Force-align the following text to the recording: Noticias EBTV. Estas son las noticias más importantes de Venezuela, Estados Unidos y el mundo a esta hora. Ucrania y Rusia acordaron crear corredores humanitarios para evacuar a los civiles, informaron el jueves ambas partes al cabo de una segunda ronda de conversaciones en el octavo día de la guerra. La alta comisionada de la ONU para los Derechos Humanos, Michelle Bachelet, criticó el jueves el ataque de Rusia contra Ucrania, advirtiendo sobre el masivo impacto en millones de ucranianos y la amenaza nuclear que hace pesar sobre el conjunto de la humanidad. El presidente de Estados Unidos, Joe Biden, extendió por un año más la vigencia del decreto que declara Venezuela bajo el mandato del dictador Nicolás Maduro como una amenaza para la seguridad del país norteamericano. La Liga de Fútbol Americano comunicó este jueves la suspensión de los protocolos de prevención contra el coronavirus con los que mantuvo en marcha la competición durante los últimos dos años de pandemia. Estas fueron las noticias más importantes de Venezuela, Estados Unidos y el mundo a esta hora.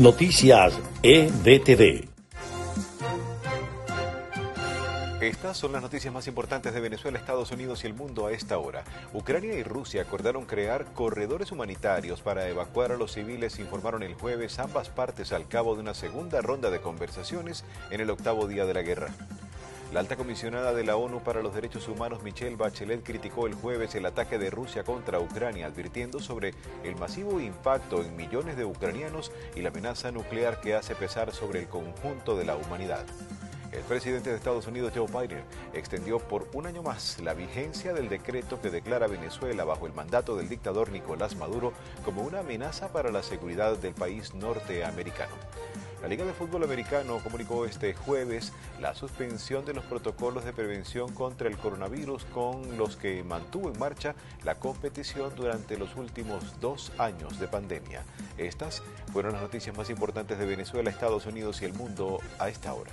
Noticias 0.00 0.72
EBTV. 1.02 2.08
Estas 5.20 5.58
son 5.58 5.72
las 5.72 5.82
noticias 5.82 6.14
más 6.14 6.26
importantes 6.26 6.72
de 6.72 6.80
Venezuela, 6.80 7.18
Estados 7.18 7.52
Unidos 7.52 7.84
y 7.84 7.88
el 7.88 7.92
mundo 7.92 8.26
a 8.26 8.32
esta 8.32 8.56
hora. 8.56 8.82
Ucrania 9.12 9.52
y 9.58 9.62
Rusia 9.62 10.00
acordaron 10.00 10.46
crear 10.46 10.86
corredores 10.94 11.52
humanitarios 11.52 12.22
para 12.22 12.48
evacuar 12.48 12.92
a 12.92 12.96
los 12.96 13.12
civiles, 13.12 13.58
informaron 13.58 14.02
el 14.02 14.14
jueves 14.14 14.58
ambas 14.58 14.88
partes 14.88 15.34
al 15.34 15.46
cabo 15.48 15.74
de 15.74 15.82
una 15.82 15.92
segunda 15.92 16.40
ronda 16.40 16.70
de 16.70 16.80
conversaciones 16.80 17.66
en 17.90 18.00
el 18.00 18.08
octavo 18.08 18.48
día 18.48 18.64
de 18.64 18.72
la 18.72 18.80
guerra. 18.80 19.14
La 19.92 19.98
alta 19.98 20.14
comisionada 20.14 20.72
de 20.72 20.84
la 20.84 20.96
ONU 20.96 21.18
para 21.18 21.42
los 21.42 21.52
Derechos 21.52 21.88
Humanos, 21.88 22.22
Michelle 22.22 22.54
Bachelet, 22.54 23.02
criticó 23.02 23.48
el 23.48 23.54
jueves 23.54 23.96
el 23.96 24.06
ataque 24.06 24.38
de 24.38 24.48
Rusia 24.48 24.84
contra 24.84 25.18
Ucrania, 25.18 25.66
advirtiendo 25.66 26.20
sobre 26.20 26.54
el 26.84 26.94
masivo 26.94 27.40
impacto 27.40 28.00
en 28.00 28.14
millones 28.14 28.56
de 28.56 28.64
ucranianos 28.64 29.32
y 29.56 29.62
la 29.62 29.70
amenaza 29.70 30.12
nuclear 30.12 30.60
que 30.60 30.76
hace 30.76 30.94
pesar 30.94 31.32
sobre 31.32 31.58
el 31.58 31.66
conjunto 31.66 32.36
de 32.36 32.44
la 32.44 32.54
humanidad. 32.54 33.04
El 33.72 33.82
presidente 33.82 34.30
de 34.30 34.36
Estados 34.36 34.68
Unidos, 34.68 34.92
Joe 34.94 35.06
Biden, 35.08 35.42
extendió 35.74 36.20
por 36.20 36.48
un 36.54 36.66
año 36.66 36.84
más 36.84 37.18
la 37.20 37.34
vigencia 37.34 37.92
del 37.92 38.08
decreto 38.08 38.60
que 38.60 38.70
declara 38.70 39.08
Venezuela 39.08 39.64
bajo 39.64 39.86
el 39.88 39.92
mandato 39.92 40.36
del 40.36 40.48
dictador 40.48 40.90
Nicolás 40.90 41.34
Maduro 41.34 41.72
como 42.04 42.22
una 42.22 42.40
amenaza 42.40 42.92
para 42.92 43.10
la 43.10 43.24
seguridad 43.24 43.76
del 43.76 43.94
país 43.94 44.34
norteamericano. 44.34 45.34
La 46.02 46.08
Liga 46.08 46.24
de 46.24 46.32
Fútbol 46.32 46.64
Americano 46.64 47.18
comunicó 47.22 47.66
este 47.66 47.92
jueves 47.92 48.52
la 48.80 48.94
suspensión 48.94 49.66
de 49.66 49.74
los 49.74 49.84
protocolos 49.84 50.46
de 50.46 50.54
prevención 50.54 51.12
contra 51.12 51.46
el 51.46 51.58
coronavirus 51.58 52.24
con 52.24 52.78
los 52.78 52.96
que 52.96 53.22
mantuvo 53.22 53.70
en 53.70 53.78
marcha 53.78 54.14
la 54.42 54.54
competición 54.54 55.34
durante 55.36 55.76
los 55.76 55.96
últimos 55.96 56.58
dos 56.58 56.90
años 56.96 57.38
de 57.38 57.48
pandemia. 57.48 58.02
Estas 58.38 58.82
fueron 59.12 59.34
las 59.34 59.42
noticias 59.42 59.76
más 59.76 59.90
importantes 59.90 60.38
de 60.38 60.46
Venezuela, 60.46 60.88
Estados 60.88 61.26
Unidos 61.26 61.60
y 61.60 61.66
el 61.66 61.74
mundo 61.74 62.18
a 62.38 62.48
esta 62.48 62.72
hora. 62.72 62.90